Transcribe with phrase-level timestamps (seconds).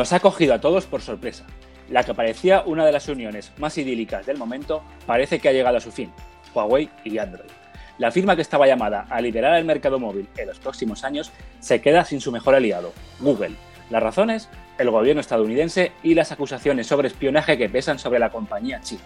[0.00, 1.44] Nos ha cogido a todos por sorpresa.
[1.90, 5.76] La que parecía una de las uniones más idílicas del momento parece que ha llegado
[5.76, 6.10] a su fin,
[6.54, 7.50] Huawei y Android.
[7.98, 11.82] La firma que estaba llamada a liderar el mercado móvil en los próximos años se
[11.82, 13.56] queda sin su mejor aliado, Google.
[13.90, 14.48] Las razones,
[14.78, 19.02] el gobierno estadounidense y las acusaciones sobre espionaje que pesan sobre la compañía china.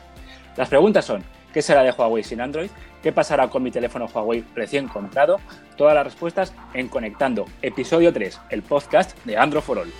[0.56, 2.70] Las preguntas son, ¿qué será de Huawei sin Android?
[3.02, 5.41] ¿Qué pasará con mi teléfono Huawei recién comprado?
[5.77, 9.92] Todas las respuestas en Conectando, episodio 3, el podcast de Android for All.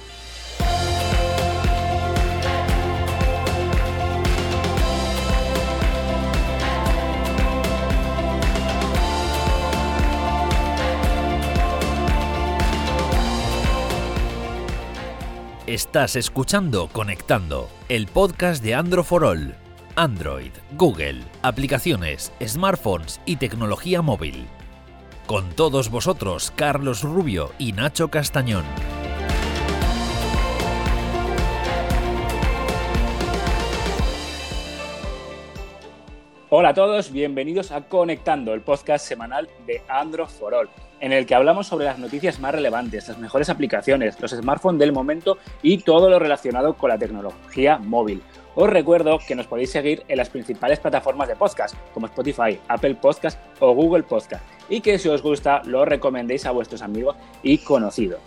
[15.75, 19.57] Estás escuchando Conectando, el podcast de Android for All.
[19.97, 24.47] Android, Google, aplicaciones, smartphones y tecnología móvil.
[25.27, 28.63] Con todos vosotros, Carlos Rubio y Nacho Castañón.
[36.57, 40.55] Hola a todos, bienvenidos a Conectando, el podcast semanal de Android for
[41.01, 44.93] en el que hablamos sobre las noticias más relevantes, las mejores aplicaciones, los smartphones del
[44.93, 48.23] momento y todo lo relacionado con la tecnología móvil.
[48.55, 52.95] Os recuerdo que nos podéis seguir en las principales plataformas de podcast, como Spotify, Apple
[52.95, 57.59] Podcast o Google Podcast, y que si os gusta lo recomendéis a vuestros amigos y
[57.59, 58.21] conocidos.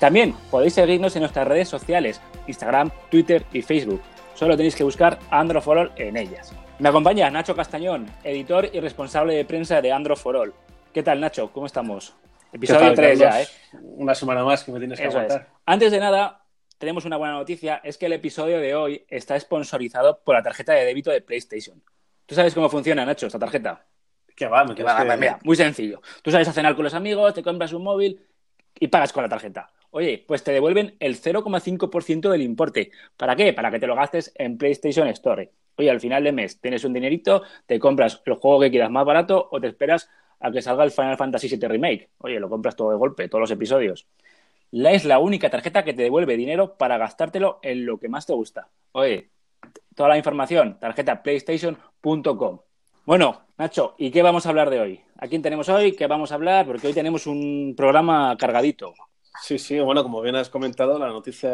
[0.00, 4.00] También podéis seguirnos en nuestras redes sociales, Instagram, Twitter y Facebook.
[4.32, 6.54] Solo tenéis que buscar Android for en ellas.
[6.78, 10.52] Me acompaña Nacho Castañón, editor y responsable de prensa de Android for All.
[10.92, 11.50] ¿Qué tal, Nacho?
[11.50, 12.14] ¿Cómo estamos?
[12.52, 13.48] Episodio 3 ya, ¿eh?
[13.80, 15.48] Una semana más que me tienes que aguantar.
[15.64, 16.44] Antes de nada,
[16.76, 20.74] tenemos una buena noticia, es que el episodio de hoy está sponsorizado por la tarjeta
[20.74, 21.82] de débito de PlayStation.
[22.26, 23.86] ¿Tú sabes cómo funciona, Nacho, esta tarjeta?
[24.34, 26.02] ¿Qué va, me que va, Mira, muy sencillo.
[26.20, 28.20] Tú sabes a cenar con los amigos, te compras un móvil
[28.78, 29.70] y pagas con la tarjeta.
[29.96, 32.90] Oye, pues te devuelven el 0,5% del importe.
[33.16, 33.54] ¿Para qué?
[33.54, 35.50] Para que te lo gastes en PlayStation Store.
[35.78, 39.06] Oye, al final de mes tienes un dinerito, te compras el juego que quieras más
[39.06, 42.10] barato o te esperas a que salga el Final Fantasy VII Remake.
[42.18, 44.06] Oye, lo compras todo de golpe, todos los episodios.
[44.70, 48.26] La es la única tarjeta que te devuelve dinero para gastártelo en lo que más
[48.26, 48.68] te gusta.
[48.92, 49.30] Oye,
[49.94, 52.60] toda la información, tarjeta playstation.com.
[53.06, 55.00] Bueno, Nacho, ¿y qué vamos a hablar de hoy?
[55.16, 55.92] ¿A quién tenemos hoy?
[55.92, 56.66] ¿Qué vamos a hablar?
[56.66, 58.92] Porque hoy tenemos un programa cargadito.
[59.40, 61.50] Sí, sí, bueno, como bien has comentado, la noticia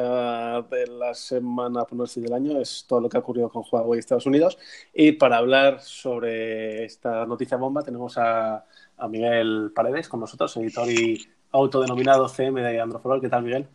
[0.70, 3.64] de la semana, por no decir del año, es todo lo que ha ocurrido con
[3.70, 4.56] Huawei y Estados Unidos.
[4.94, 8.64] Y para hablar sobre esta noticia bomba tenemos a,
[9.08, 13.20] Miguel Paredes con nosotros, editor y autodenominado CM de Androforol.
[13.20, 13.66] ¿Qué tal, Miguel?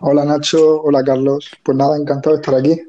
[0.00, 0.82] Hola, Nacho.
[0.82, 1.50] Hola, Carlos.
[1.62, 2.80] Pues nada, encantado de estar aquí.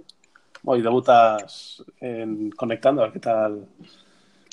[0.63, 3.67] Hoy debutas en Conectando, ¿qué tal?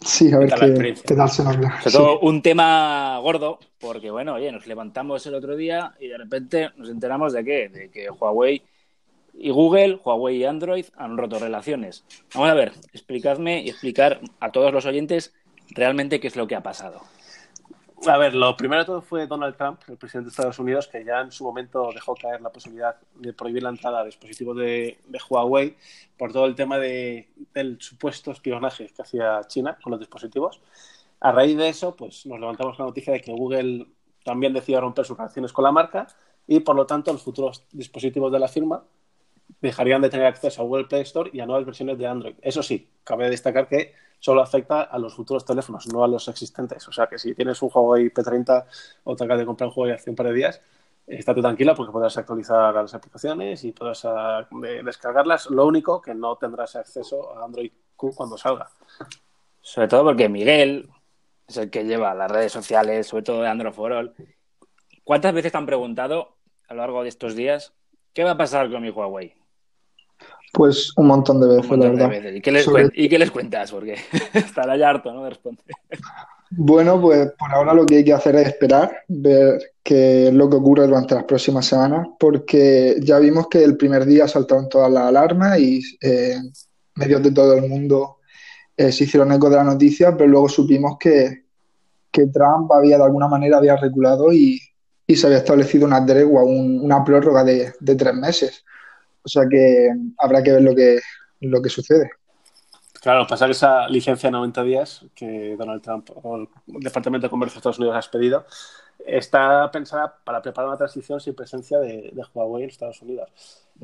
[0.04, 4.52] Sí, a ver qué, qué, tal se Sobre todo un tema gordo, porque bueno, oye,
[4.52, 8.62] nos levantamos el otro día y de repente nos enteramos de qué, de que Huawei
[9.34, 12.04] y Google, Huawei y Android han roto relaciones.
[12.34, 15.34] Vamos a ver, explicadme y explicar a todos los oyentes
[15.70, 17.00] realmente qué es lo que ha pasado.
[18.06, 21.04] A ver, lo primero de todo fue Donald Trump, el presidente de Estados Unidos, que
[21.04, 24.98] ya en su momento dejó caer la posibilidad de prohibir la entrada de dispositivos de,
[25.28, 25.76] Huawei
[26.16, 30.60] por todo el tema de, del supuesto espionaje que hacía China con los dispositivos.
[31.20, 33.86] A raíz de eso, pues nos levantamos la noticia de que Google
[34.24, 36.06] también decidió romper sus relaciones con la marca
[36.46, 38.84] y, por lo tanto, los futuros dispositivos de la firma
[39.60, 42.34] dejarían de tener acceso a Google Play Store y a nuevas versiones de Android.
[42.42, 46.86] Eso sí, cabe destacar que solo afecta a los futuros teléfonos, no a los existentes.
[46.88, 48.64] O sea que si tienes un juego P30
[49.04, 50.60] o te acabas de comprar un juego hace un par de días,
[51.06, 54.46] estate tranquila porque podrás actualizar las aplicaciones y podrás ah,
[54.84, 55.50] descargarlas.
[55.50, 58.68] Lo único que no tendrás acceso a Android Q cuando salga.
[59.60, 60.88] Sobre todo porque Miguel
[61.46, 64.14] es el que lleva las redes sociales, sobre todo de Android for All.
[65.04, 66.36] ¿Cuántas veces te han preguntado
[66.68, 67.72] a lo largo de estos días
[68.12, 69.37] qué va a pasar con mi Huawei?
[70.52, 72.32] Pues un montón de veces, la verdad.
[72.32, 72.40] ¿Y,
[73.08, 73.70] qué les cuentas?
[73.70, 73.96] Porque
[74.34, 75.24] estará ya harto, ¿no?
[75.24, 75.64] De responder.
[76.50, 80.48] Bueno, pues por ahora lo que hay que hacer es esperar, ver qué es lo
[80.48, 84.90] que ocurre durante las próximas semanas, porque ya vimos que el primer día saltaron todas
[84.90, 86.38] las alarmas y eh,
[86.94, 88.16] medios de todo el mundo
[88.74, 91.46] eh, se hicieron eco de la noticia, pero luego supimos que,
[92.32, 94.60] Trump había de alguna manera había reculado y,
[95.06, 98.64] se había establecido una tregua, una prórroga de tres meses.
[99.28, 100.98] O sea que habrá que ver lo que,
[101.40, 102.08] lo que sucede.
[103.02, 107.30] Claro, pasa que esa licencia de 90 días que Donald Trump o el Departamento de
[107.30, 108.46] Comercio de Estados Unidos ha pedido
[109.06, 113.30] está pensada para preparar una transición sin presencia de, Huawei en Estados Unidos.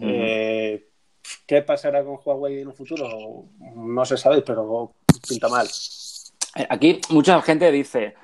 [0.00, 0.88] Eh,
[1.47, 3.44] ¿Qué pasará con Huawei en un futuro?
[3.76, 4.94] No se sabe, pero
[5.29, 5.69] pinta mal.
[6.70, 8.14] Aquí mucha gente dice,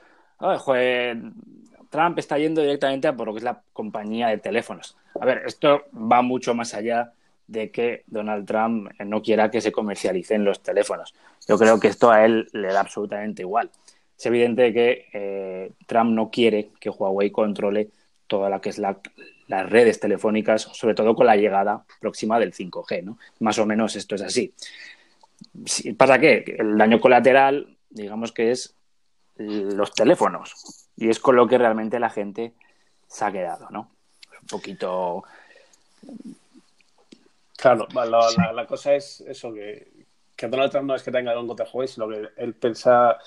[1.90, 4.96] Trump está yendo directamente a por lo que es la compañía de teléfonos.
[5.20, 7.12] A ver, esto va mucho más allá
[7.46, 11.14] de que Donald Trump no quiera que se comercialicen los teléfonos.
[11.48, 13.70] Yo creo que esto a él le da absolutamente igual.
[14.16, 17.90] Es evidente que eh, Trump no quiere que Huawei controle
[18.28, 19.00] toda la que es la,
[19.48, 23.19] las redes telefónicas, sobre todo con la llegada próxima del 5G, ¿no?
[23.40, 24.54] Más o menos esto es así.
[25.96, 26.44] ¿Pasa qué?
[26.58, 28.76] El daño colateral, digamos que es
[29.37, 30.88] los teléfonos.
[31.00, 32.55] Y es con lo que realmente la gente
[33.08, 33.91] se ha quedado, ¿no?
[34.41, 35.25] Un poquito
[37.61, 41.47] Claro, la, la, cosa es eso, que, que, Donald Trump no es que tenga algo
[41.47, 43.19] contra Huawei, sino que él piensa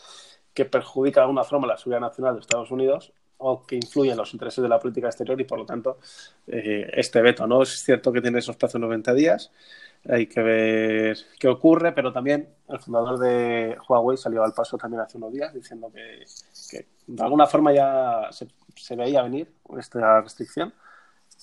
[0.56, 4.18] que perjudica de alguna forma la seguridad nacional de Estados Unidos o que influye en
[4.18, 6.00] los intereses de la política exterior y por lo tanto
[6.48, 7.46] eh, este veto.
[7.46, 7.62] ¿no?
[7.62, 9.52] Es cierto que tiene esos plazos de 90 días,
[10.10, 15.02] hay que ver qué ocurre, pero también el fundador de Huawei salió al paso también
[15.02, 16.26] hace unos días diciendo que,
[16.70, 20.74] que de alguna forma ya se, se veía venir esta restricción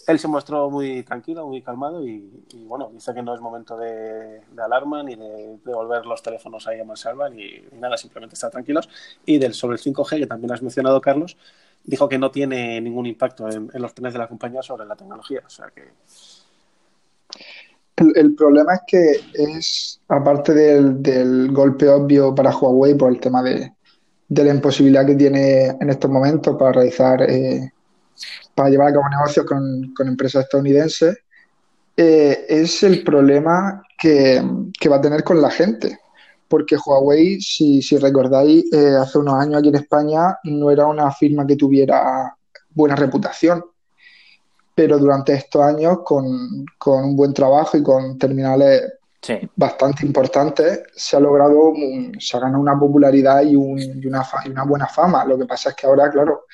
[0.06, 4.40] él se mostró muy tranquilo, muy calmado y, bueno, dice que no es momento de,
[4.58, 8.88] alarma ni de devolver los teléfonos ahí a mansalva ni, ni, nada, simplemente está tranquilos.
[9.26, 11.36] Y del sobre el 5G, que también has mencionado, Carlos,
[11.84, 15.42] dijo que no tiene ningún impacto en, los planes de la compañía sobre la tecnología.
[15.46, 15.92] O sea que...
[18.00, 23.72] El, problema es que es, aparte del, golpe obvio para Huawei por el tema de,
[24.28, 27.22] la imposibilidad que tiene en estos momentos para realizar...
[27.22, 27.70] Eh,
[28.54, 31.16] para llevar a cabo negocios con, con empresas estadounidenses,
[31.96, 34.42] eh, es el problema que,
[34.78, 35.98] que, va a tener con la gente.
[36.48, 41.10] Porque Huawei, si, si recordáis, eh, hace unos años aquí en España no era una
[41.12, 42.36] firma que tuviera
[42.70, 43.64] buena reputación.
[44.74, 48.82] Pero durante estos años, con, con un buen trabajo y con terminales
[49.54, 51.72] bastante importantes, se ha logrado,
[52.18, 55.24] se ha ganado una popularidad y, un, y, una, y una buena fama.
[55.24, 56.46] Lo que pasa es que ahora, claro,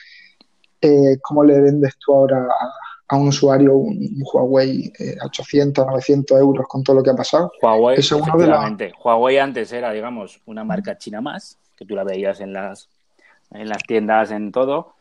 [0.80, 2.46] eh, ¿cómo le vendes tú ahora
[3.08, 7.16] a, un usuario un, Huawei eh, a 800, 900 euros con todo lo que ha
[7.16, 7.52] pasado?
[7.62, 12.52] Huawei, Eso Huawei antes era, digamos, una marca china más, que tú la veías en
[12.52, 12.88] las,
[13.52, 14.95] en las tiendas, en todo,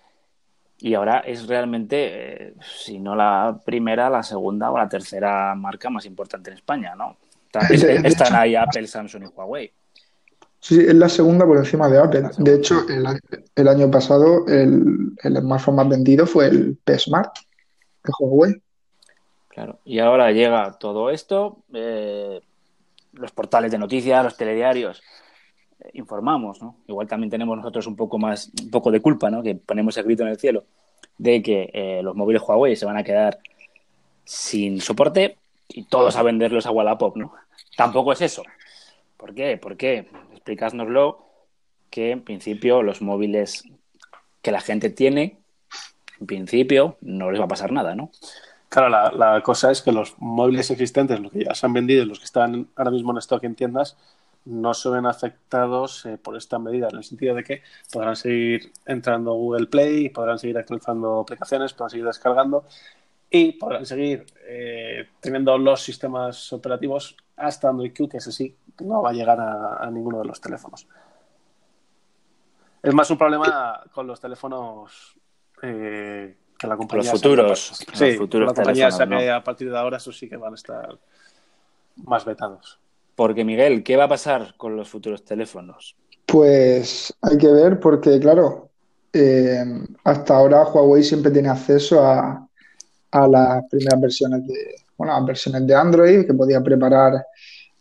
[0.79, 5.89] y ahora es realmente, eh, si no la primera, la segunda o la tercera marca
[5.89, 7.17] más importante en España, ¿no?
[7.69, 9.71] Están, ahí Apple, Samsung y Huawei.
[10.59, 12.29] Sí, es la segunda por encima de Apple.
[12.37, 12.85] De hecho,
[13.55, 17.33] el, año pasado el, el, smartphone más vendido fue el P Smart
[18.03, 18.61] de Huawei.
[19.47, 22.41] Claro, y ahora llega todo esto, eh,
[23.13, 25.01] los portales de noticias, los telediarios,
[25.93, 26.59] informamos.
[26.87, 29.29] Igual también tenemos nosotros un poco más, un poco de culpa.
[29.43, 30.65] Que ponemos el grito en el cielo
[31.17, 33.39] de que eh, los móviles Huawei se van a quedar
[34.23, 35.37] sin soporte
[35.67, 37.33] y todos a venderlos a Wallapop, ¿no?
[37.77, 38.43] Tampoco es eso.
[39.17, 39.57] ¿Por qué?
[39.57, 40.07] ¿Por qué?
[40.45, 41.25] explicárnoslo,
[41.89, 43.63] que en principio los móviles
[44.43, 45.39] que la gente tiene,
[46.19, 48.11] en principio no les va a pasar nada, ¿no?
[48.69, 52.05] Claro, la, cosa es que los móviles existentes, los que ya se han vendido y
[52.05, 53.97] los que están ahora mismo en stock en tiendas,
[54.45, 58.71] no se ven afectados eh, por esta medida, en el sentido de que podrán seguir
[58.85, 62.65] entrando a Google Play, podrán seguir actualizando aplicaciones, podrán seguir descargando
[63.29, 69.01] y podrán seguir eh, teniendo los sistemas operativos hasta Android Q, que es así, no
[69.01, 70.87] va a llegar a, ninguno de los teléfonos.
[72.81, 75.17] Es más un problema con los teléfonos
[75.61, 77.11] eh, que la compañía.
[77.11, 77.83] Los futuros.
[77.93, 80.55] sí, los futuros la compañía sabe a partir de ahora, eso sí que van a
[80.55, 80.97] estar
[81.95, 82.79] más vetados.
[83.15, 85.95] Porque, Miguel, ¿qué va a pasar con los futuros teléfonos?
[86.25, 88.69] Pues hay que ver, porque, claro,
[89.13, 89.63] eh,
[90.03, 92.47] hasta ahora Huawei siempre tiene acceso a,
[93.11, 97.25] a las primeras versiones de, bueno, las versiones de Android, que podía preparar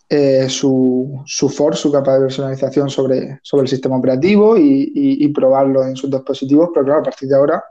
[0.09, 5.83] eh, su, su for, su capa de personalización sobre, sobre el sistema operativo y, probarlo
[5.85, 7.65] en sus dispositivos, pero claro, a partir de ahora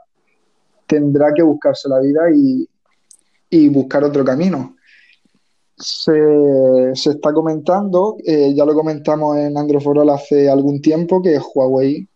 [0.86, 2.68] tendrá que buscarse la vida y,
[3.68, 4.76] buscar otro camino.
[5.76, 11.38] Se, está comentando, eh, ya lo comentamos en Android for All hace algún tiempo, que
[11.38, 12.06] Huawei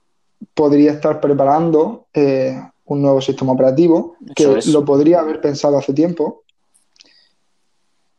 [0.55, 6.45] podría estar preparando eh, un nuevo sistema operativo, que lo podría haber pensado hace tiempo,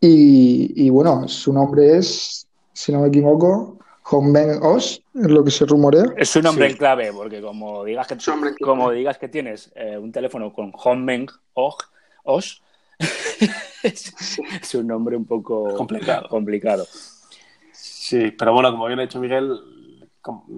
[0.01, 5.65] y, bueno, su nombre es, si no me equivoco, Hongbeng Os, es lo que se
[5.65, 6.05] rumorea.
[6.17, 8.17] Es un nombre en clave, porque como digas que,
[8.63, 11.27] como digas que tienes eh, un teléfono con Hongbeng
[12.23, 12.61] Os,
[13.83, 16.27] es, un nombre un poco complicado.
[16.29, 16.87] complicado.
[17.71, 19.59] Sí, pero bueno, como bien ha dicho Miguel,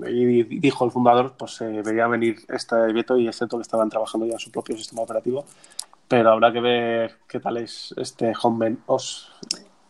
[0.08, 3.62] y dijo el fundador, pues se eh, veía venir este veto y es cierto que
[3.62, 5.46] estaban trabajando ya en su propio sistema operativo
[6.12, 9.32] pero habrá que ver qué tal es este Home OS.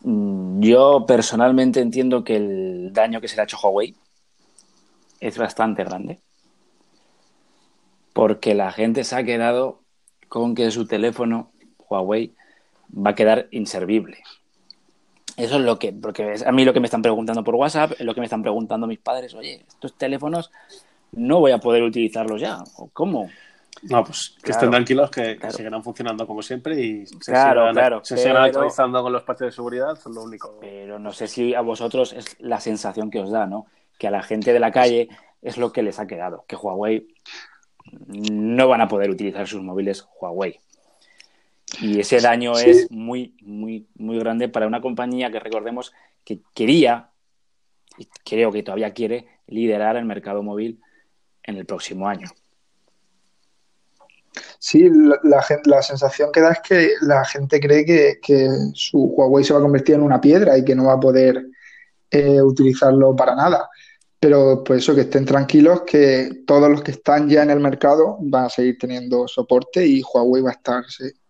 [0.01, 3.95] Mm, yo personalmente entiendo que el daño que se le ha hecho a Huawei
[5.19, 6.19] es bastante grande.
[8.13, 9.81] porque la gente se ha quedado
[10.27, 11.51] con que su teléfono
[11.89, 12.35] Huawei
[12.93, 14.19] va a quedar inservible.
[15.37, 18.01] Eso es lo que, porque a mí lo que me están preguntando por WhatsApp, es
[18.01, 20.51] lo que me están preguntando mis padres, oye, estos teléfonos
[21.13, 23.29] no voy a poder utilizarlos ya, ¿o cómo?
[23.83, 28.17] No, pues que estén tranquilos, que, seguirán funcionando como siempre y se claro, claro, se
[28.17, 30.57] sigan actualizando con los parches de seguridad, es lo único.
[30.59, 33.65] Pero no sé si a vosotros es la sensación que os da, ¿no?
[33.97, 35.09] Que a la gente de la calle
[35.41, 37.07] es lo que les ha quedado, que Huawei
[38.07, 40.59] no van a poder utilizar sus móviles Huawei.
[41.79, 45.93] Y ese daño es muy, muy, muy grande para una compañía que recordemos
[46.25, 47.09] que quería,
[47.97, 50.81] y creo que todavía quiere, liderar el mercado móvil
[51.43, 52.27] en el próximo año.
[54.59, 57.83] Sí, la, la, sensación que da es que la gente cree
[58.21, 60.99] que, su Huawei se va a convertir en una piedra y que no va a
[60.99, 61.47] poder
[62.09, 63.69] eh, utilizarlo para nada.
[64.21, 68.17] Pero pues eso, que estén tranquilos, que todos los que están ya en el mercado
[68.19, 70.83] van a seguir teniendo soporte y Huawei va a estar,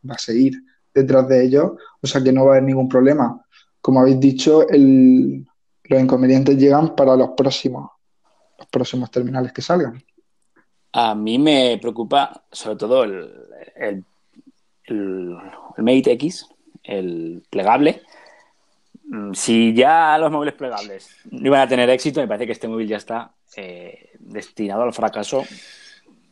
[0.08, 0.62] va a seguir
[0.94, 1.72] detrás de ellos,
[2.02, 3.46] o sea que no va a haber ningún problema.
[3.80, 7.92] Como habéis dicho, los inconvenientes llegan para los próximos,
[8.60, 10.04] los próximos terminales que salgan.
[10.92, 14.04] A mí me preocupa sobre todo el,
[14.88, 15.38] el,
[15.78, 16.46] Mate X,
[16.84, 18.02] el plegable.
[19.12, 22.70] Mm, si ya los móviles plegables no iban a tener éxito, me parece que este
[22.70, 25.44] móvil ya está eh, destinado al fracaso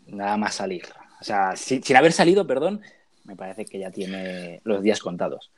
[0.07, 0.85] nada más salir.
[1.19, 2.79] O sea, sin, haber salido, perdón,
[3.25, 5.51] me parece que ya tiene los días contados.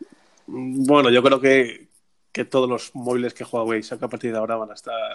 [0.48, 1.90] Bueno, yo creo que,
[2.32, 5.14] que todos los móviles que Huawei saca a partir de ahora van a estar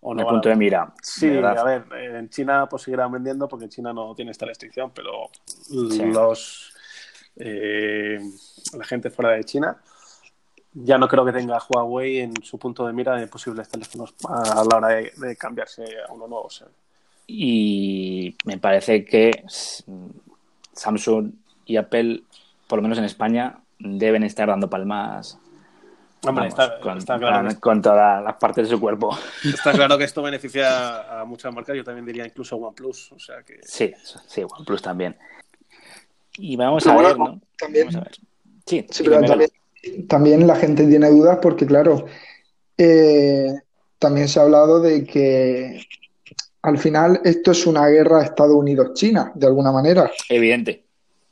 [0.00, 0.94] o no punto de mira.
[1.02, 4.92] Sí, a ver, en China pues seguirán vendiendo porque en China no tiene esta restricción,
[4.94, 5.28] pero
[5.70, 6.72] los
[7.36, 8.18] eh,
[8.72, 9.76] la gente fuera de China
[10.84, 14.64] ya no creo que tenga Huawei en su punto de mira de posibles teléfonos a
[14.64, 16.48] la hora de, cambiarse a uno nuevo.
[17.26, 19.44] Y me parece que
[20.72, 21.32] Samsung
[21.66, 22.22] y Apple,
[22.66, 25.38] por lo menos en España, deben estar dando palmas
[27.60, 29.16] con, todas las partes de su cuerpo.
[29.44, 33.12] Está claro que esto beneficia a muchas marcas, yo también diría incluso a OnePlus.
[33.12, 33.60] O sea que...
[33.62, 33.92] Sí,
[34.26, 35.16] sí, OnePlus también.
[36.38, 37.40] Y vamos a ver, ¿no?
[37.56, 37.88] También,
[38.66, 38.86] Sí,
[40.08, 42.06] también, la gente tiene dudas porque, claro,
[42.76, 43.52] eh,
[43.98, 45.80] también se ha hablado de que
[46.62, 50.10] al final esto es una guerra Estados Unidos-China, de alguna manera.
[50.28, 50.84] Evidente.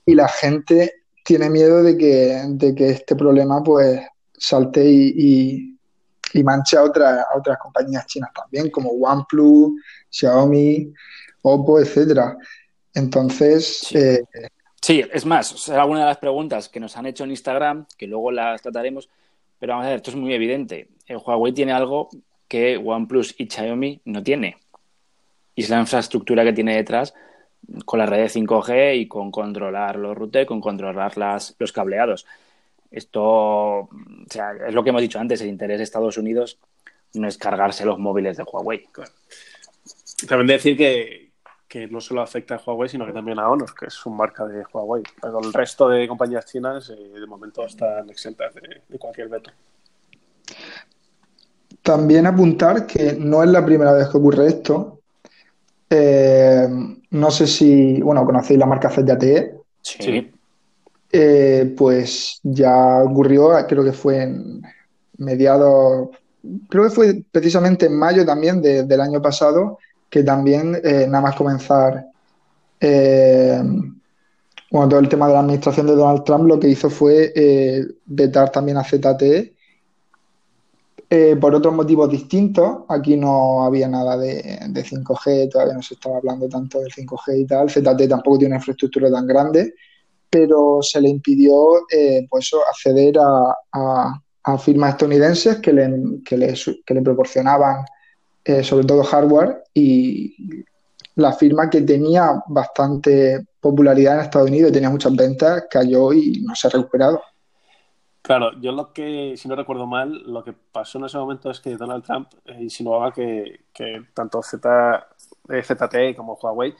[0.04, 4.00] Y la gente tiene miedo de que, de que este problema, pues,
[4.38, 5.76] salte y,
[6.32, 9.72] y, manche a, a otras compañías chinas también, como OnePlus,
[10.10, 10.92] Xiaomi,
[11.42, 12.36] Oppo, etcétera.
[12.94, 13.78] Entonces.
[13.88, 13.98] Sí.
[13.98, 14.22] Eh,
[14.86, 18.06] sí, es más, será alguna de las preguntas que nos han hecho en Instagram, que
[18.06, 19.08] luego las trataremos,
[19.58, 20.90] pero vamos a ver, esto es muy evidente.
[21.06, 22.08] El Huawei tiene algo
[22.46, 24.58] que OnePlus y Xiaomi no tiene.
[25.56, 27.14] Y es la infraestructura que tiene detrás
[27.84, 32.24] con la red de 5G y con controlar los routers, con controlar las, los cableados.
[32.92, 33.88] Esto, o
[34.30, 36.58] sea, es lo que hemos dicho antes, el interés de Estados Unidos
[37.14, 38.86] no es cargarse los móviles de Huawei.
[40.28, 41.25] También decir que,
[41.90, 44.64] no solo afecta a Huawei, sino que también a Honor, que es un marca de
[44.72, 45.02] Huawei.
[45.20, 49.50] Pero el resto de compañías chinas eh, de momento están exentas de, cualquier veto.
[51.82, 55.00] También apuntar que no es la primera vez que ocurre esto.
[55.90, 56.66] Eh,
[57.10, 59.54] no sé si, bueno, conocéis la marca ZTE.
[59.82, 60.32] Sí.
[61.12, 64.62] Eh, pues ya ocurrió, creo que fue en
[65.18, 66.10] mediados,
[66.68, 69.78] creo que fue precisamente en mayo también del año pasado,
[70.08, 72.06] que también eh, nada más comenzar
[72.80, 73.62] eh,
[74.70, 77.32] bueno, todo el tema de la administración de Donald Trump, lo que hizo fue
[78.06, 79.54] vetar también a ZTE.
[81.40, 86.18] por otros motivos distintos, aquí no había nada de, de 5G, todavía no se estaba
[86.18, 87.70] hablando tanto del 5G y tal.
[87.70, 89.74] ZTE tampoco tiene una infraestructura tan grande
[90.30, 94.22] pero se le impidió eh, pues acceder a,
[94.58, 95.90] firmas estadounidenses que le,
[96.24, 97.84] que le, proporcionaban
[98.46, 100.64] eh, sobre todo hardware y
[101.16, 106.54] la firma que tenía bastante popularidad en Estados Unidos, tenía muchas ventas, cayó y no
[106.54, 107.20] se ha recuperado.
[108.22, 111.58] Claro, yo lo que, si no recuerdo mal, lo que pasó en ese momento es
[111.58, 113.60] que Donald Trump eh, insinuaba que,
[114.14, 115.08] tanto Z,
[115.48, 116.72] ZTE como Huawei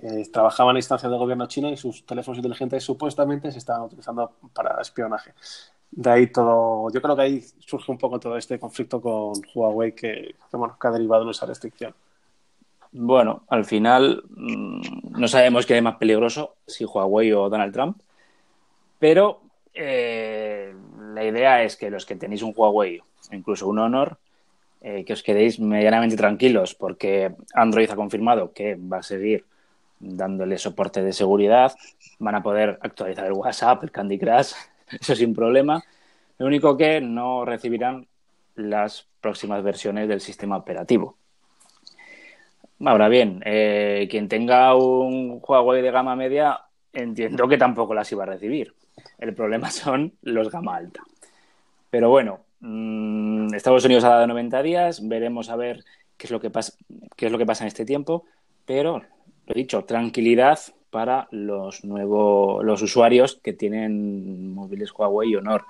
[0.00, 4.32] eh, trabajaban a instancia del gobierno chino y sus teléfonos inteligentes supuestamente se estaban utilizando
[4.54, 5.34] para espionaje.
[5.96, 9.92] De ahí todo, yo creo que ahí surge un poco todo este conflicto con Huawei
[9.92, 11.94] que, bueno, que ha derivado en esa restricción.
[12.90, 18.00] Bueno, al final mm, no sabemos qué es más peligroso, si Huawei o Donald Trump,
[18.98, 19.40] pero
[19.72, 20.74] eh,
[21.14, 24.18] la idea es que los que tenéis un Huawei, incluso un Honor,
[24.80, 29.44] eh, que os quedéis medianamente tranquilos porque Android ha confirmado que va a seguir
[29.98, 31.72] dándole soporte de seguridad.
[32.18, 34.52] Van a poder actualizar el WhatsApp, el Candy Crush,
[35.00, 35.82] eso sin problema.
[36.38, 38.06] Lo único que no recibirán
[38.56, 41.16] las próximas versiones del sistema operativo.
[42.84, 46.60] Ahora bien, eh, quien tenga un Huawei de gama media,
[46.92, 48.74] entiendo que tampoco las iba a recibir.
[49.18, 51.00] El problema son los gama alta.
[51.90, 55.84] Pero bueno, mmm, Estados Unidos ha dado 90 días, veremos a ver
[56.16, 56.74] qué es lo que pasa,
[57.16, 58.24] qué es lo que pasa en este tiempo,
[58.66, 59.02] pero
[59.46, 60.58] lo dicho, tranquilidad
[60.94, 65.64] para los nuevos los usuarios que tienen móviles Huawei y Honor,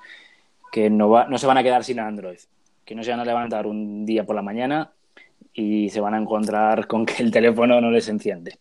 [0.71, 2.37] que no, va, no se van a quedar sin Android,
[2.85, 4.93] que no se van a levantar un día por la mañana
[5.55, 8.59] y se van a encontrar con que el teléfono no les enciende.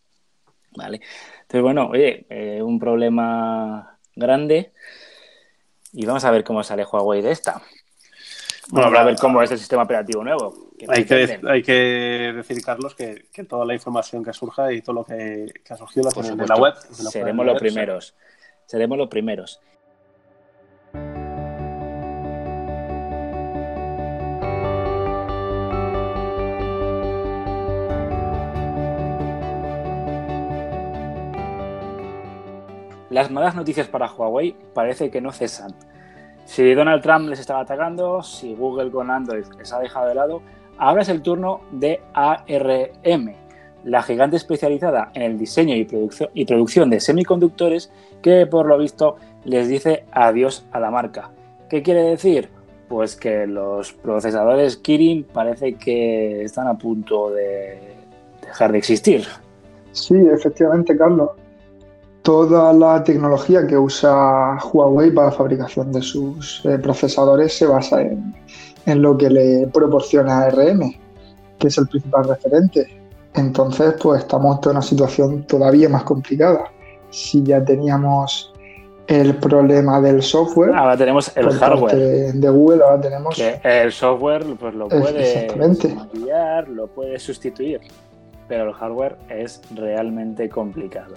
[0.77, 1.01] ¿Vale?
[1.41, 4.71] Entonces, bueno, oye, eh, un problema grande
[5.91, 7.61] y vamos a ver cómo sale Huawei de esta.
[8.69, 10.69] Bueno, a ver cómo es el sistema operativo nuevo.
[10.77, 14.81] Que hay, que, hay, que, decir, Carlos, que, que, toda la información que surja y
[14.81, 16.73] todo lo que, que ha surgido en la web.
[16.91, 18.15] Seremos los primeros.
[18.65, 19.59] Seremos los primeros.
[33.09, 35.75] Las malas noticias para Huawei parece que no cesan.
[36.45, 40.41] Si Donald Trump les estaba atacando, si Google con Android les ha dejado de lado,
[40.77, 43.33] ahora es el turno de ARM,
[43.85, 49.67] la gigante especializada en el diseño y, producción, de semiconductores que por lo visto les
[49.67, 51.31] dice adiós a la marca.
[51.69, 52.49] ¿Qué quiere decir?
[52.87, 57.79] Pues que los procesadores Kirin parece que están a punto de
[58.41, 59.25] dejar de existir.
[59.91, 61.31] Sí, efectivamente, Carlos
[62.23, 68.01] toda la tecnología que usa Huawei para la fabricación de sus eh, procesadores se basa
[68.01, 68.33] en,
[68.85, 70.95] en, lo que le proporciona ARM,
[71.59, 72.87] que es el principal referente.
[73.35, 76.71] Entonces, pues estamos en una situación todavía más complicada.
[77.09, 78.53] Si ya teníamos
[79.07, 84.45] el problema del software, ahora tenemos el hardware de Google, ahora tenemos que el software
[84.57, 87.81] pues lo puede cambiar, lo puede sustituir,
[88.47, 91.15] pero el hardware es realmente complicado.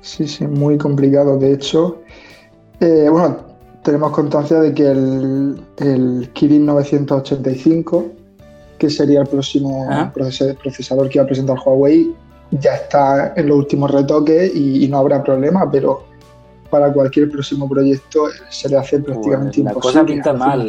[0.00, 1.36] Sí, sí, muy complicado.
[1.38, 2.02] De hecho,
[2.80, 3.38] eh, bueno,
[3.82, 8.06] tenemos constancia de que el, el, Kirin 985,
[8.78, 12.14] que sería el próximo procesador que va a presentar Huawei,
[12.50, 16.04] ya está en los últimos retoques y, no habrá problema, pero
[16.70, 19.74] para cualquier próximo proyecto se le hace prácticamente la imposible.
[19.74, 20.68] La cosa pinta mal.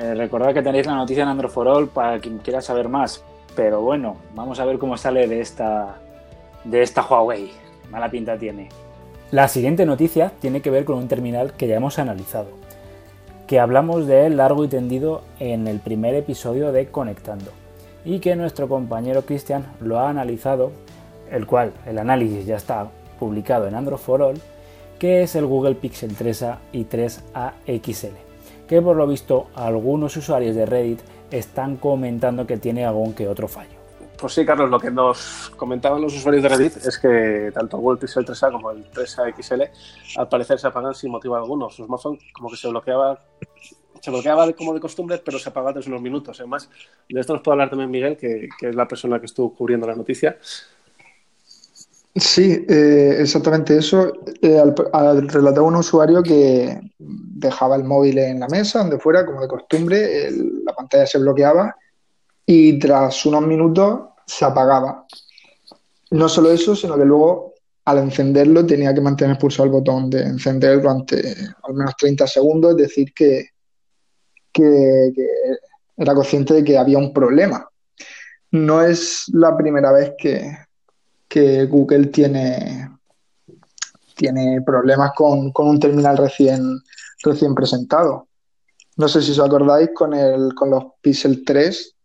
[0.00, 3.22] Eh, recordad que tenéis la noticia en Androforol para quien quiera saber más.
[3.54, 5.96] Pero bueno, vamos a ver cómo sale de esta,
[6.64, 8.68] de esta Huawei mala pinta tiene.
[9.30, 12.48] La siguiente noticia tiene que ver con un terminal que ya hemos analizado,
[13.46, 17.50] que hablamos de él largo y tendido en el primer episodio de Conectando,
[18.04, 20.70] y que nuestro compañero Cristian lo ha analizado,
[21.30, 24.40] el cual el análisis ya está publicado en Android for All,
[24.98, 28.14] que es el Google Pixel 3a y 3a XL,
[28.68, 33.48] que por lo visto algunos usuarios de Reddit están comentando que tiene algún que otro
[33.48, 33.75] fallo.
[34.18, 37.98] Pues sí, Carlos, lo que nos comentaban los usuarios de Reddit es que tanto Google
[37.98, 39.62] Pixel 3a como el 3a XL
[40.18, 41.68] al parecer se apagan sin motivo alguno.
[41.68, 43.20] Su smartphone como que se bloqueaba
[44.00, 46.38] se bloqueaba como de costumbre, pero se apagaba tras unos minutos.
[46.40, 46.70] Además,
[47.08, 49.96] de esto nos puede hablar también Miguel, que, es la persona que estuvo cubriendo la
[49.96, 50.38] noticia.
[52.14, 54.12] Sí, eh, exactamente eso.
[54.40, 59.26] Eh, al, al relataba un usuario que dejaba el móvil en la mesa, donde fuera,
[59.26, 61.74] como de costumbre, el, la pantalla se bloqueaba
[62.46, 65.04] y tras unos minutos se apagaba.
[66.12, 67.54] No solo eso, sino que luego
[67.84, 72.72] al encenderlo tenía que mantener pulsado el botón de encender durante al menos 30 segundos,
[72.72, 73.50] es decir, que,
[74.52, 75.12] que,
[75.96, 77.68] era consciente de que había un problema.
[78.52, 80.56] No es la primera vez que,
[81.28, 82.90] que Google tiene,
[84.16, 86.80] tiene problemas con, con, un terminal recién,
[87.22, 88.28] recién presentado.
[88.96, 91.95] No sé si os acordáis con, el, con los Pixel 3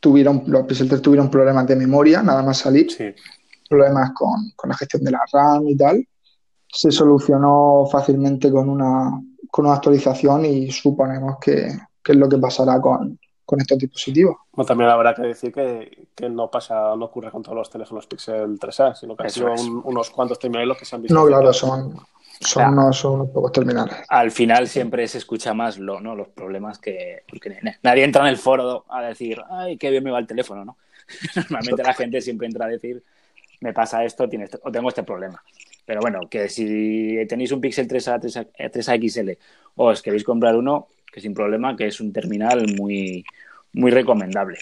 [0.00, 3.14] tuvieron, los Pixel 3 tuvieron problemas de memoria, nada más salir, sí.
[3.68, 6.06] problemas con, con, la gestión de la RAM y tal.
[6.66, 11.68] Se solucionó fácilmente con una, con una actualización y suponemos que,
[12.02, 14.36] que es lo que pasará con, con estos dispositivos.
[14.52, 18.06] Bueno, también habrá que decir que, que, no pasa, no ocurre con todos los teléfonos
[18.06, 21.14] Pixel 3A, sino que han sido un, unos cuantos terminales los que se han visto.
[21.14, 21.94] No, claro, son,
[22.40, 23.94] son, unos, son, unos, pocos terminales.
[24.08, 26.14] Al final siempre se escucha más lo, ¿no?
[26.14, 27.22] los problemas que,
[27.82, 30.76] nadie entra en el foro a decir, ay, qué bien me va el teléfono, ¿no?
[31.36, 33.02] Normalmente la gente siempre entra a decir,
[33.60, 35.42] me pasa esto, este, o tengo este problema.
[35.84, 39.30] Pero bueno, que si tenéis un Pixel 3A, 3A, 3A XL
[39.76, 43.24] o os queréis comprar uno, que sin problema, que es un terminal muy,
[43.72, 44.58] muy recomendable.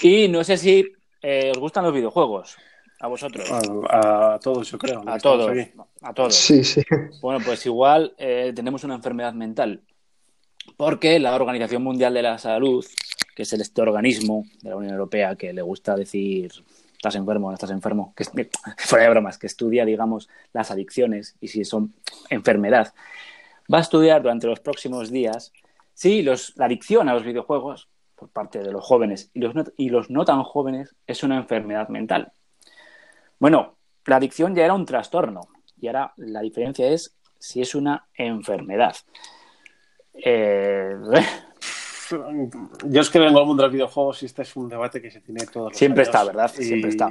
[0.00, 2.56] Y no sé si eh, os gustan los videojuegos.
[3.00, 3.50] ¿A vosotros?
[3.88, 5.02] A, a todos, yo creo.
[5.06, 5.56] A todos.
[6.02, 6.34] A todos.
[6.34, 6.82] Sí, sí.
[7.20, 9.82] Bueno, pues igual eh, tenemos una enfermedad mental.
[10.76, 12.84] Porque la Organización Mundial de la Salud,
[13.34, 16.52] que es este organismo de la Unión Europea que le gusta decir
[16.98, 18.24] estás enfermo, no estás enfermo, que
[18.78, 21.94] fuera de bromas, que estudia, digamos, las adicciones y si son
[22.28, 22.92] enfermedad,
[23.72, 25.52] va a estudiar durante los próximos días
[25.94, 29.64] si los, la adicción a los videojuegos por parte de los jóvenes y los, no,
[29.76, 32.32] y los no tan jóvenes es una enfermedad mental.
[33.38, 35.48] Bueno, la adicción ya era un trastorno
[35.80, 38.96] y ahora la diferencia es si es una enfermedad.
[40.14, 40.96] Eh,
[42.86, 45.10] yo es que vengo al mundo de los videojuegos y este es un debate que
[45.10, 46.08] se tiene todos los Siempre años.
[46.08, 46.52] está, ¿verdad?
[46.58, 47.10] Y, Siempre está.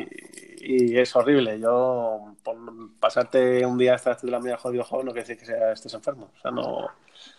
[0.59, 1.59] Y es horrible.
[1.59, 2.57] Yo, por
[2.99, 5.45] pasarte un día hasta las 3 de la mañana jugando videojuegos no quiere decir que
[5.45, 6.31] sea, estés enfermo.
[6.35, 6.87] O sea, no...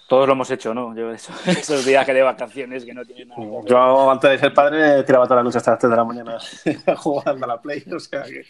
[0.09, 0.97] Todos lo hemos hecho, ¿no?
[0.97, 3.43] Yo eso, esos días que de vacaciones que no tienen nada.
[3.67, 6.39] Yo antes de ser padre tiraba toda la noche hasta las 3 de la mañana
[6.97, 7.85] jugando a la Play.
[7.95, 8.45] O sea que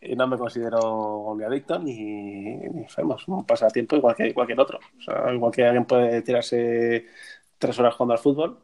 [0.00, 3.16] y no me considero ni adicto ni, ni enfermo.
[3.16, 4.78] Es un pasatiempo igual que cualquier otro.
[4.78, 7.06] O sea, igual que alguien puede tirarse
[7.58, 8.60] tres horas jugando al fútbol.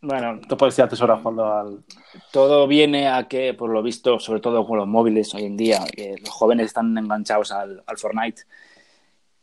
[0.00, 1.84] Bueno, tú puedes tirar tres horas jugando al.
[2.32, 5.84] Todo viene a que, por lo visto, sobre todo con los móviles hoy en día,
[5.94, 8.42] que los jóvenes están enganchados al, al Fortnite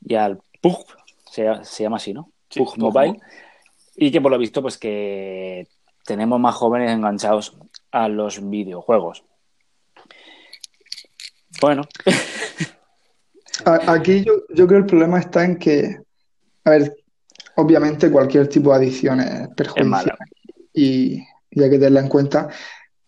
[0.05, 0.85] y al PUG,
[1.33, 2.31] se, se, llama así, ¿no?
[2.47, 3.19] Sí, PUG Mobile.
[3.95, 5.67] Y que por lo visto, pues que
[6.05, 7.57] tenemos más jóvenes enganchados
[7.91, 9.23] a los videojuegos.
[11.59, 11.83] Bueno.
[13.65, 15.97] Aquí yo, yo creo que el problema está en que,
[16.65, 16.95] a ver,
[17.55, 20.17] obviamente cualquier tipo de adicción es perjudicial
[20.73, 22.49] y, y, hay que tenerla en cuenta,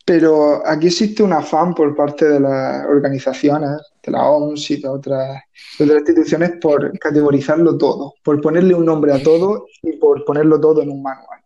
[0.04, 4.88] pero aquí existe un afán por parte de las organizaciones, de la OMS y de
[4.88, 5.42] otras,
[5.80, 10.60] de otras instituciones por categorizarlo todo, por ponerle un nombre a todo y por ponerlo
[10.60, 11.40] todo en un manual.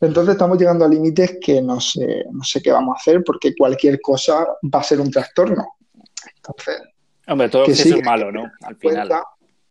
[0.00, 3.54] Entonces estamos llegando a límites que no sé, no sé qué vamos a hacer porque
[3.56, 5.76] cualquier cosa va a ser un trastorno.
[6.36, 6.82] Entonces,
[7.26, 8.50] Hombre, todo que sí, es malo, ¿no?
[8.62, 9.08] Al final.
[9.08, 9.24] Cuenta,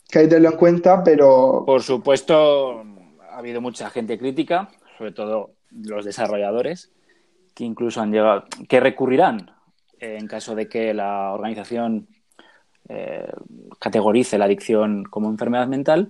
[0.10, 1.64] que hay que tenerlo en cuenta, pero.
[1.66, 2.84] Por supuesto,
[3.30, 6.92] ha habido mucha gente crítica, sobre todo los desarrolladores,
[7.54, 8.44] que incluso han llegado.
[8.68, 9.55] que recurrirán
[10.06, 12.08] en caso de que la organización
[12.88, 13.28] eh,
[13.80, 16.10] categorice la adicción como enfermedad mental.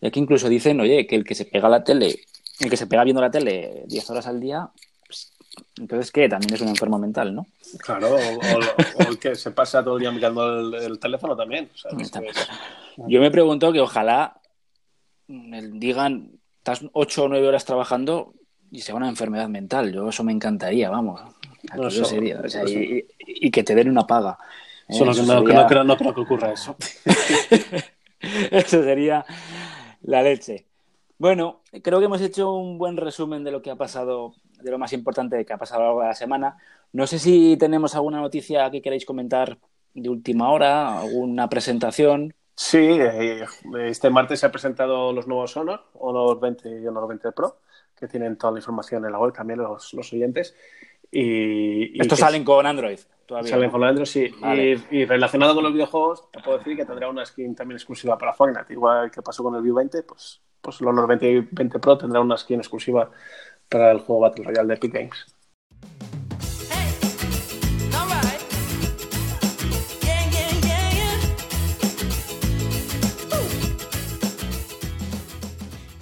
[0.00, 2.20] Y aquí incluso dicen, oye, que el que se pega a la tele,
[2.60, 4.68] el que se pega viendo la tele 10 horas al día,
[5.06, 5.32] pues,
[5.78, 6.28] entonces, ¿qué?
[6.28, 7.46] También es un enfermo mental, ¿no?
[7.78, 11.36] Claro, o, o, o el que se pasa todo el día mirando el, el teléfono
[11.36, 11.70] también.
[13.08, 14.40] Yo me pregunto que ojalá
[15.26, 18.34] digan, estás ocho o nueve horas trabajando
[18.74, 19.92] y sea una enfermedad mental.
[19.92, 21.20] Yo eso me encantaría, vamos.
[21.76, 24.36] No, eso, sería, o sea, y, y, que te den una paga.
[24.90, 25.44] Solo que, no, sería...
[25.44, 26.76] que no, creo, no creo que ocurra eso.
[28.50, 29.24] eso sería
[30.02, 30.66] la leche.
[31.18, 34.78] Bueno, creo que hemos hecho un buen resumen de lo que ha pasado, de lo
[34.78, 36.56] más importante que ha pasado a lo largo de la semana.
[36.92, 39.56] No sé si tenemos alguna noticia que queráis comentar
[39.94, 42.34] de última hora, alguna presentación.
[42.56, 42.98] Sí,
[43.80, 47.58] este martes se han presentado los nuevos Honor, Honor 20 y Honor 20 Pro,
[47.96, 50.54] que tienen toda la información en la web también los, los oyentes.
[51.10, 53.50] Y, y Estos salen con Android todavía.
[53.50, 54.28] Salen con Android, sí.
[54.40, 54.80] Vale.
[54.90, 58.18] Y, y, relacionado con los videojuegos, te puedo decir que tendrá una skin también exclusiva
[58.18, 58.72] para Fortnite.
[58.72, 61.98] Igual que pasó con el View 20, pues, pues el Honor 20 y 20 Pro
[61.98, 63.10] tendrá una skin exclusiva
[63.68, 65.33] para el juego Battle Royale de Epic Games.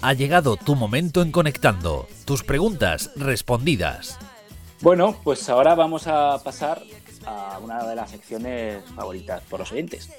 [0.04, 2.08] Ha llegado tu momento en Conectando.
[2.24, 4.18] Tus preguntas respondidas.
[4.80, 6.82] Bueno, pues ahora vamos a pasar
[7.24, 10.10] a una de las secciones favoritas por los oyentes,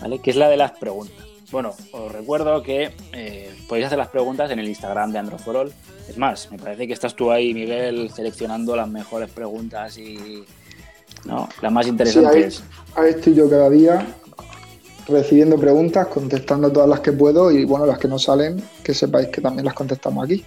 [0.00, 0.20] ¿vale?
[0.20, 1.22] Que es la de las preguntas.
[1.52, 5.70] Bueno, os recuerdo que eh, podéis hacer las preguntas en el Instagram de Androforol.
[6.08, 10.46] Es más, me parece que estás tú ahí, Miguel, seleccionando las mejores preguntas y
[11.26, 11.46] ¿no?
[11.60, 12.54] las más interesantes.
[12.54, 12.62] Sí,
[12.94, 14.16] ahí, ahí estoy yo cada día
[15.10, 19.28] recibiendo preguntas, contestando todas las que puedo y bueno, las que no salen, que sepáis
[19.28, 20.44] que también las contestamos aquí.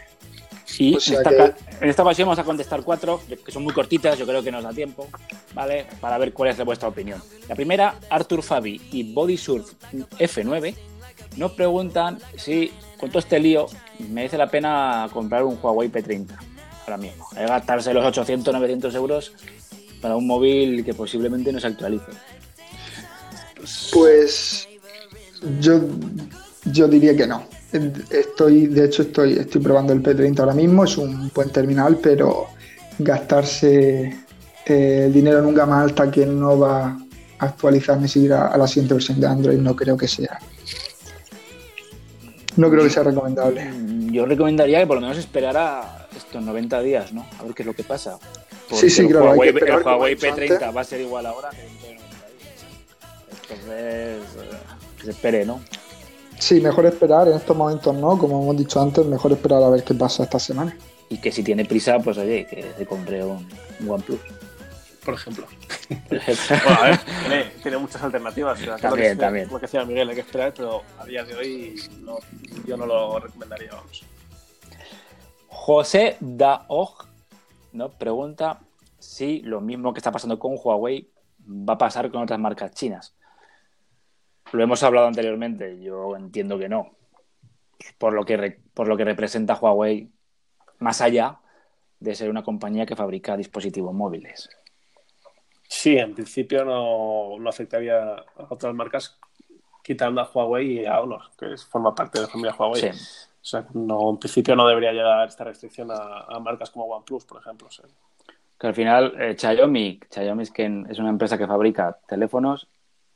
[0.65, 1.84] Sí, o sea en, esta, que...
[1.84, 4.63] en, esta, ocasión vamos a contestar cuatro, que son muy cortitas, yo creo que nos
[4.63, 5.08] da tiempo,
[5.54, 5.86] ¿vale?
[5.99, 7.21] Para ver cuál es de vuestra opinión.
[7.47, 9.73] La primera, Arthur Fabi y Bodysurf
[10.17, 10.76] F9
[11.38, 13.67] nos preguntan si con todo este lío
[14.10, 16.30] merece la pena comprar un Huawei P30
[16.82, 17.28] ahora mismo.
[17.32, 19.34] Hay que gastarse los 800, 900 euros
[20.02, 22.12] para un móvil que posiblemente no se actualice.
[23.91, 24.67] Pues
[25.60, 25.82] yo,
[26.65, 27.45] yo diría que no.
[28.10, 32.47] Estoy, de hecho, estoy, estoy probando el P30 ahora mismo, es un buen terminal, pero
[32.99, 34.26] gastarse
[34.65, 38.58] eh, el dinero en un gama alta que no va a actualizar ni siquiera a
[38.58, 40.39] la siguiente versión de Android no creo que sea.
[42.56, 43.71] No creo que sea recomendable.
[44.12, 47.26] Yo recomendaría que por lo menos esperara estos 90 días, ¿no?
[47.39, 48.19] A ver qué es lo que pasa.
[48.71, 50.78] Sí, sí, el claro, hay Huawei, que el Huawei como he dicho P30 antes.
[50.78, 51.67] va a ser igual ahora que
[53.43, 54.21] Entonces, eh,
[54.97, 55.62] que se espere, ¿no?
[56.39, 58.17] Sí, mejor esperar en estos momentos, ¿no?
[58.17, 60.75] Como hemos dicho antes, mejor esperar a ver qué pasa esta semana.
[61.10, 63.47] Y que si tiene prisa, pues oye, que se compre un,
[63.79, 64.19] un OnePlus.
[65.06, 65.45] Por ejemplo.
[65.89, 68.60] Bueno, a ver, tiene, tiene muchas alternativas.
[68.60, 69.49] o sea, que También, lo que, también.
[69.51, 72.17] Lo que decía Miguel, hay que esperar, pero a día de hoy no,
[72.65, 74.03] yo no lo recomendaría, vamos.
[75.47, 77.06] José Daoj
[77.73, 77.89] ¿no?
[77.89, 78.60] pregunta
[78.99, 81.10] si lo mismo que está pasando con Huawei
[81.47, 83.13] va a pasar con otras marcas chinas.
[84.54, 86.96] Lo hemos hablado anteriormente, yo entiendo que no.
[87.98, 90.10] Por lo que, re- por lo que representa Huawei,
[90.80, 91.39] más allá
[92.00, 94.50] de ser una compañía que fabrica dispositivos móviles.
[95.68, 99.20] Sí, en principio no, no afectaría a otras marcas,
[99.84, 102.82] quitando a Huawei y a Honor, que forma parte de la familia Huawei.
[102.82, 102.89] Sí.
[102.89, 107.26] O sea, no, en principio no debería llegar esta restricción a, a marcas como OnePlus,
[107.26, 107.68] por ejemplo.
[107.68, 107.86] o sea.
[108.58, 112.70] Que al final, eh, Xiaomi, Xiaomi es, que es una empresa que fabrica teléfonos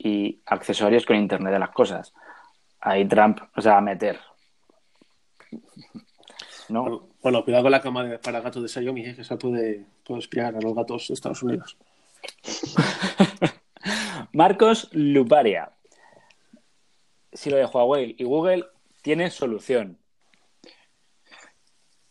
[0.07, 2.13] y accesorios con Internet de las cosas.
[2.79, 4.19] Ahí Trump o sea, a meter.
[6.69, 7.09] ¿No?
[7.21, 10.19] Bueno, cuidado con la cama de- para gatos de Xiaomi, eh, que esa puede, puede
[10.19, 11.77] espiar a los gatos de Estados Unidos.
[14.33, 15.71] Marcos Luparia.
[17.31, 18.65] Si lo de Huawei y Google
[19.01, 19.97] tiene solución.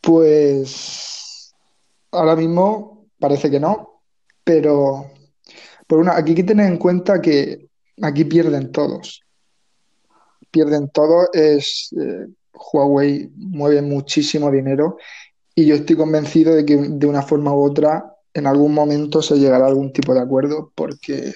[0.00, 1.54] Pues
[2.12, 4.02] ahora mismo parece que no,
[4.44, 5.10] pero
[5.86, 7.65] por una, aquí hay que tener en cuenta que
[8.02, 9.22] aquí pierden todos.
[10.50, 12.26] Pierden todos, es eh,
[12.72, 14.96] Huawei mueve muchísimo dinero
[15.54, 19.38] y yo estoy convencido de que de una forma u otra en algún momento se
[19.38, 21.34] llegará a algún tipo de acuerdo porque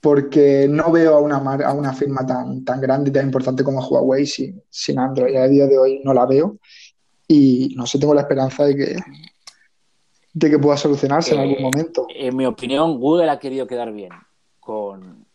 [0.00, 3.64] porque no veo a una, mar- a una firma tan, tan grande y tan importante
[3.64, 5.34] como Huawei sin, sin Android.
[5.36, 6.58] A día de hoy no la veo
[7.26, 8.96] y no sé, tengo la esperanza de que,
[10.34, 12.06] de que pueda solucionarse en Eh, algún momento.
[12.14, 14.10] En mi opinión, Google ha querido quedar bien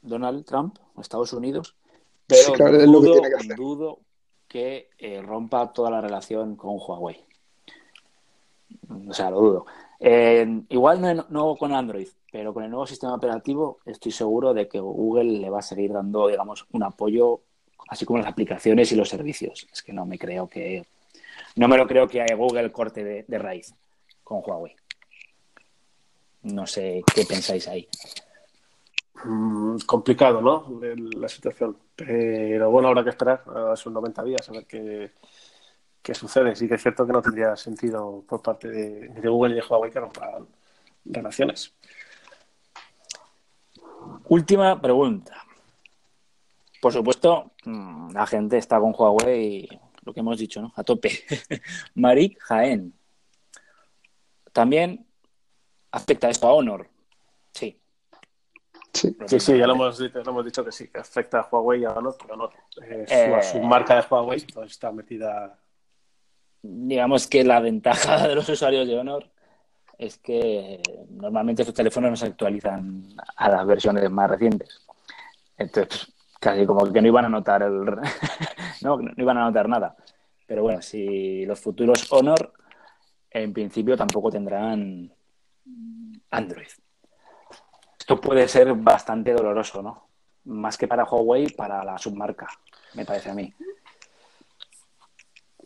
[0.02, 1.76] Donald Trump, Estados Unidos,
[2.28, 4.00] pero Sí, claro, es lo que dudo, tiene que dudo
[4.54, 7.24] eh, rompa toda la relación con Huawei.
[9.08, 9.66] O sea, lo dudo.
[10.00, 14.68] Eh, igual no, no con Android, pero con el nuevo sistema operativo estoy seguro de
[14.68, 17.42] que Google le va a seguir dando, digamos, un apoyo,
[17.90, 19.68] así como las aplicaciones y los servicios.
[19.72, 20.86] Es que no me creo que,
[21.56, 23.76] no me lo creo que Google corte de, de raíz
[24.24, 24.76] con Huawei.
[26.44, 27.88] No sé qué pensáis ahí.
[29.26, 30.80] Mm, complicado, ¿no?
[31.20, 31.78] La situación.
[31.96, 35.12] Pero bueno, habrá que esperar a sus 90 días a ver qué,
[36.02, 36.56] qué sucede.
[36.56, 39.64] Sí que es cierto que no tendría sentido por parte de, de Google y de
[39.68, 40.48] Huawei que rompan
[41.06, 41.74] relaciones.
[44.30, 45.44] Última pregunta.
[46.82, 49.68] Por supuesto, mm, la gente está con Huawei,
[50.04, 50.72] lo que hemos dicho, ¿no?
[50.76, 51.12] A tope.
[51.96, 52.94] Marik Jaén.
[54.54, 55.06] También
[55.92, 56.90] afecta esto a Honor.
[57.54, 57.80] Sí.
[59.00, 59.16] Sí.
[59.28, 61.82] Sí, sí, ya lo hemos, dicho, lo hemos dicho que sí, que afecta a Huawei
[61.82, 62.50] y a Honor, pero no.
[62.86, 63.40] Es Eh.
[63.44, 65.58] submarca de Huawei, pues está metida.
[66.62, 69.26] Digamos que la ventaja de los usuarios de Honor
[69.98, 70.82] es que
[71.12, 73.06] normalmente sus teléfonos no se actualizan
[73.38, 74.86] a las versiones más recientes.
[75.58, 77.86] Entonces, casi como que no iban a notar el...
[78.82, 79.96] no, no iban a notar nada.
[80.46, 82.52] Pero bueno, si los futuros Honor
[83.32, 85.10] en principio tampoco tendrán
[86.32, 86.68] Android.
[88.10, 90.08] Esto puede ser bastante doloroso, ¿no?
[90.46, 92.48] Más que para Huawei, para la submarca,
[92.96, 93.54] me parece a mí.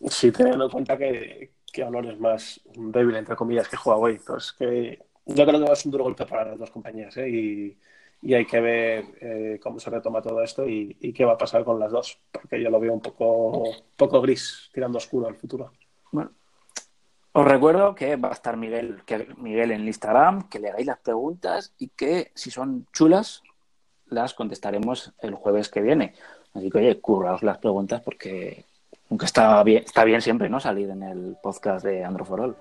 [0.08, 4.16] Sí, teniendo en cuenta que, que Honor es más débil, entre comillas, que Huawei.
[4.16, 7.16] Entonces, que yo creo que va a ser un duro golpe para las dos compañías,
[7.16, 7.30] ¿eh?
[7.30, 7.78] Y,
[8.20, 11.38] y hay que ver eh, cómo se retoma todo esto y, y qué va a
[11.38, 15.36] pasar con las dos, porque yo lo veo un poco, poco gris, tirando oscuro al
[15.36, 15.72] futuro.
[16.12, 16.30] Bueno,
[17.36, 21.00] os recuerdo que va a estar Miguel, que Miguel en Instagram, que le hagáis las
[21.00, 23.42] preguntas y que si son chulas
[24.06, 26.14] las contestaremos el jueves que viene.
[26.54, 28.64] Así que oye, curraos las preguntas porque
[29.10, 30.60] nunca está bien, está bien siempre, ¿no?
[30.60, 32.56] Salir en el podcast de Androforol.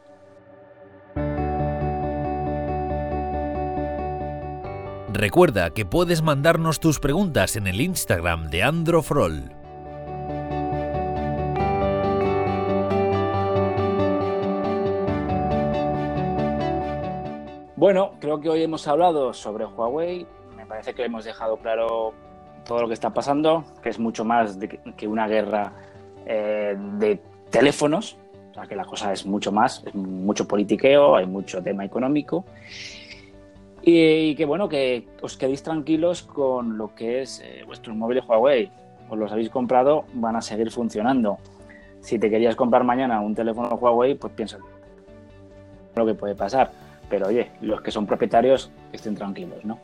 [5.13, 9.62] Recuerda que puedes mandarnos tus preguntas en el Instagram de Androfrol.
[17.83, 20.25] Bueno, creo que hoy hemos hablado sobre Huawei.
[20.55, 22.13] Me parece que hemos dejado claro
[22.65, 24.57] todo lo que está pasando, que es mucho más
[24.95, 25.73] que- una guerra
[26.25, 27.19] eh, de
[27.49, 28.15] teléfonos.
[28.51, 32.45] O sea, que la cosa es mucho más, es mucho politiqueo, hay mucho tema económico.
[33.81, 38.23] Y, y que bueno, que os quedéis tranquilos con lo que es eh, vuestros móviles
[38.25, 38.71] Huawei.
[39.09, 41.37] Os los habéis comprado, van a seguir funcionando.
[41.99, 44.57] Si te querías comprar mañana un teléfono Huawei, pues piensa
[45.97, 49.79] lo que puede pasar pero oye, los que son propietarios estén tranquilos, ¿no?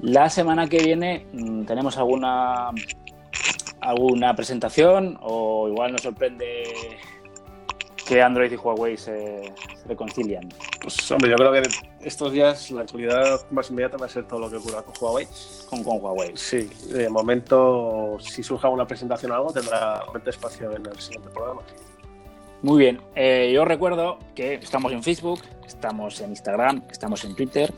[0.00, 2.70] La semana que viene mm, tenemos alguna
[3.80, 6.64] alguna presentación o igual nos sorprende
[8.06, 9.52] que Android y Huawei se,
[9.88, 10.48] reconcilian.
[10.80, 11.62] Pues hombre, yo creo que
[12.00, 15.26] estos días la actualidad más inmediata va a ser todo lo que ocurra con Huawei.
[15.68, 16.36] Con, con Huawei.
[16.36, 21.62] Sí, de momento, si surja una presentación o algo, tendrá espacio en el siguiente programa.
[22.60, 27.72] Muy bien, eh, yo recuerdo que estamos en Facebook, estamos en Instagram, estamos en Twitter,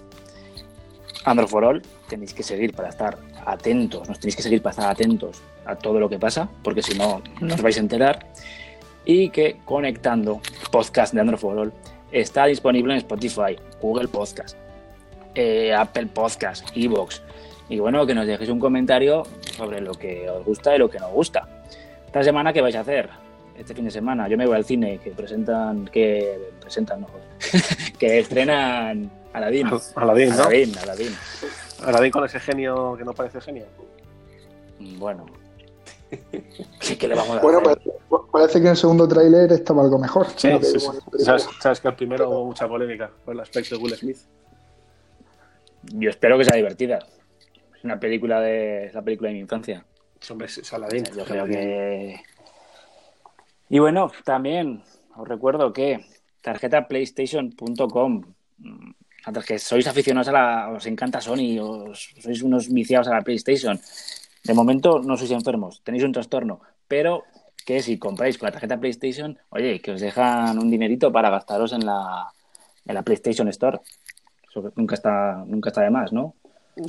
[1.26, 4.90] Android for All, tenéis que seguir para estar atentos, nos tenéis que seguir para estar
[4.90, 8.26] atentos a todo lo que pasa, porque si no, no os vais a enterar.
[9.04, 10.40] Y que conectando
[10.70, 11.72] podcast de Android for All
[12.10, 14.56] está disponible en Spotify, Google Podcast,
[15.34, 17.22] eh, Apple Podcast, Evox.
[17.68, 19.24] Y bueno, que nos dejéis un comentario
[19.56, 21.46] sobre lo que os gusta y lo que no os gusta.
[22.06, 23.29] Esta semana, ¿qué vais a hacer?
[23.56, 24.28] Este fin de semana.
[24.28, 27.08] Yo me voy al cine que presentan, que presentan, no,
[27.98, 29.66] que estrenan Aladdin.
[29.94, 30.42] Aladdin, ¿no?
[30.42, 31.16] Aladdin, Aladdin.
[31.84, 33.66] Aladdin con ese genio que no parece genio.
[34.98, 35.26] Bueno.
[36.80, 37.62] ¿Qué, le vamos a bueno,
[38.32, 40.26] Parece, que en el segundo tráiler estaba algo mejor.
[40.34, 40.78] Sí, sí,
[41.60, 44.18] ¿Sabes, que el primero hubo mucha polémica por el aspecto de Will Smith.
[45.84, 46.98] Yo espero que sea divertida.
[47.76, 49.84] Es una película de la película de mi infancia.
[50.28, 51.04] Hombre, es Aladdin.
[51.16, 52.20] Yo creo que
[53.70, 54.82] y bueno, también
[55.16, 56.04] os recuerdo que
[56.42, 58.22] tarjetaplaystation.com,
[58.58, 58.90] mm,
[59.46, 63.78] que sois aficionados a la, os encanta Sony, os, sois unos viciados a la PlayStation,
[64.42, 67.24] de momento no sois enfermos, tenéis un trastorno, pero
[67.64, 71.72] que si compráis con la tarjeta PlayStation, oye, que os dejan un dinerito para gastaros
[71.72, 72.26] en la,
[72.86, 73.78] en la PlayStation Store.
[74.48, 76.34] Eso nunca está, nunca está de más, ¿no?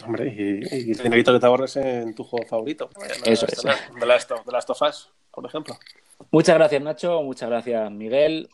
[0.06, 2.90] Hombre, y, y el dinerito que te ahorres en tu juego favorito.
[3.26, 3.62] Eso es.
[4.00, 5.78] De Last of Us, por ejemplo.
[6.32, 7.22] Muchas gracias, Nacho.
[7.24, 8.50] Muchas gracias, Miguel.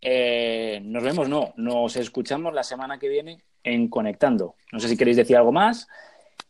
[0.00, 4.54] Eh, nos vemos, no, nos escuchamos la semana que viene en Conectando.
[4.72, 5.88] No sé si queréis decir algo más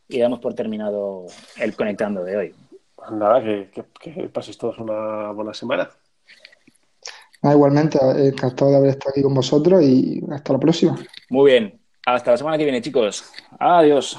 [0.09, 1.27] y damos por terminado
[1.59, 2.55] el Conectando de hoy.
[3.11, 5.89] Nada, que, que, paséis todos una buena semana.
[7.43, 10.99] Ah, igualmente, encantado de haber estado aquí con vosotros y hasta la próxima.
[11.31, 13.33] Muy bien, hasta la semana que viene, chicos.
[13.59, 14.19] Adiós.